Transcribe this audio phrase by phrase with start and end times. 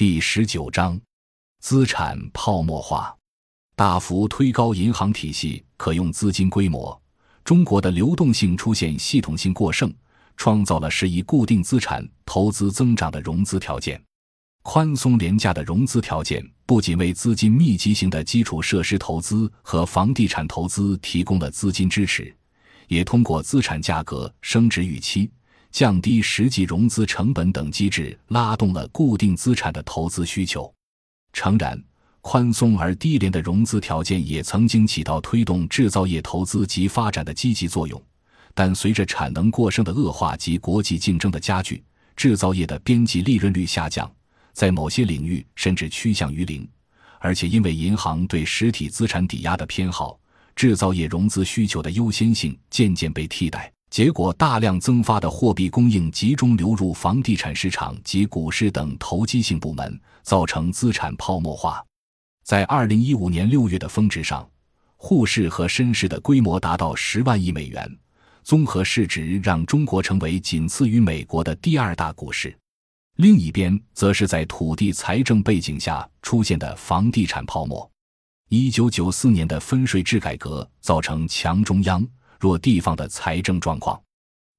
[0.00, 0.98] 第十九章，
[1.60, 3.14] 资产泡沫化，
[3.76, 6.98] 大幅推高银行体系可用资金规模。
[7.44, 9.92] 中国的流动性出现系统性过剩，
[10.38, 14.02] 创造了适宜固定资产投资增长的融资条件。
[14.62, 22.34] 宽松廉价的融资条件不仅为资金密集型的基础设施投资和房地产投资提供了资金支持，
[22.88, 25.30] 也通过资产价格升值预期、
[25.70, 30.72] 降低实际融资成本等机制拉动了固定资产的投资需求。
[31.32, 31.82] 诚然，
[32.20, 38.02] 宽松而低廉的融资条件也曾经起到推动制造业投资及发展的积极作用，
[38.54, 41.82] 但随着产能过剩的恶化及国际竞争的加剧，
[42.16, 44.10] 制造业的边际利润率下降。
[44.52, 46.68] 在某些领域甚至趋向于零，
[47.20, 50.18] 而且因为银行对实体资产抵押的偏好，
[50.56, 61.84] 制造业融资需求的优先性渐渐被替代，结果大量增发的货币供应集中流入房地产市场及股市等投机性部门，造成资产泡沫化。
[62.44, 64.48] 在二零一五年六月的峰值上，
[64.96, 67.98] 沪市和深市的规模达到十万亿美元，
[68.44, 72.56] 综合市值让中国成为仅次于美国的第二大股市。
[73.16, 77.90] 另一边，则是在土地财政背景下出现的房地产泡沫。
[78.50, 82.04] 一九九四年的分税制改革造成强中央、
[82.40, 84.02] 若地方的财政状况。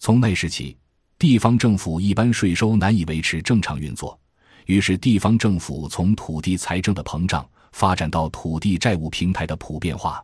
[0.00, 0.76] 从那时起，
[1.18, 4.18] 地方政府一般税收难以维持正常运作，
[4.66, 10.22] 于是地方政府从土地财政的膨胀发展到土地债务平台的普遍化。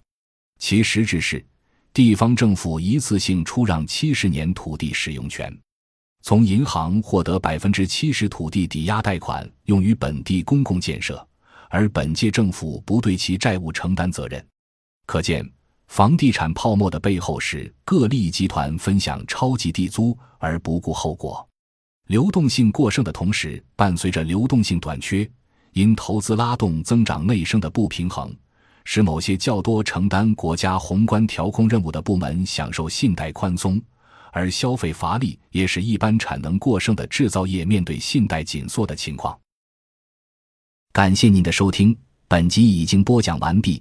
[0.59, 1.45] 其实质是，
[1.93, 5.57] 地方政府一次性出让七十年土地使用权。
[6.23, 11.27] 从银行获得百分之七十土地抵押贷款，用于本地公共建设，
[11.69, 14.43] 而本届政府不对其债务承担责任。
[15.05, 15.47] 可见，
[15.95, 21.49] 房地产泡沫的背后是各利益集团分享超级地租而不顾后果。
[22.09, 25.31] 流动性过剩的同时，伴随着流动性短缺，
[25.73, 28.35] 因投资拉动增长内生的不平衡，
[28.85, 33.81] 使某些较多承担国家宏观调控任务的部门享受信贷宽松。
[34.33, 39.39] 而消费乏力也使一般产能过剩的制造业面对信贷紧缩的情况。
[40.93, 41.97] 感谢您的收听，
[42.27, 43.81] 本集已经播讲完毕。